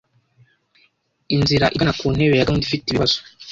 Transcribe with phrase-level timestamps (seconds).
[1.35, 3.17] Inzira igana kuntebe ya gahunda ifite ibibazo